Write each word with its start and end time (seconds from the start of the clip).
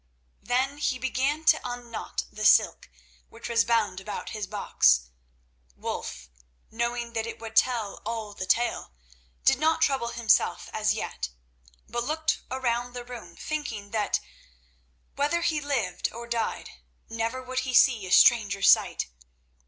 Then 0.41 0.79
he 0.79 0.97
began 0.97 1.45
to 1.45 1.61
unknot 1.63 2.23
the 2.33 2.43
silk 2.43 2.89
which 3.29 3.47
was 3.47 3.63
bound 3.63 4.01
about 4.01 4.29
his 4.29 4.47
box. 4.47 5.11
Wulf, 5.75 6.27
knowing 6.71 7.13
that 7.13 7.27
it 7.27 7.37
would 7.37 7.55
tell 7.55 8.01
all 8.03 8.33
the 8.33 8.47
tale, 8.47 8.93
did 9.45 9.59
not 9.59 9.79
trouble 9.83 10.07
himself 10.07 10.71
as 10.73 10.95
yet, 10.95 11.29
but 11.87 12.03
looked 12.03 12.41
around 12.49 12.93
the 12.93 13.05
room, 13.05 13.35
thinking 13.35 13.91
that, 13.91 14.19
whether 15.15 15.41
he 15.43 15.61
lived 15.61 16.11
or 16.11 16.25
died, 16.25 16.71
never 17.07 17.39
would 17.43 17.59
he 17.59 17.73
see 17.75 18.07
a 18.07 18.11
stranger 18.11 18.63
sight. 18.63 19.05